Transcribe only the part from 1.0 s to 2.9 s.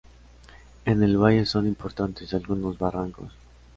el valle son importantes algunos